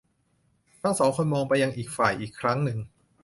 [0.81, 2.79] ทั้งสองคนมองไปยังอีกฝ่ายอีกครั้งหนึ่ง